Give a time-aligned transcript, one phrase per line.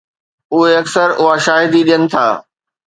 [0.55, 2.25] اهي اڪثر اها شاهدي ڏين ٿا